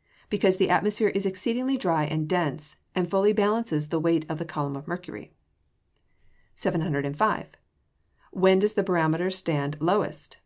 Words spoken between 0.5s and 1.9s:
the atmosphere is exceedingly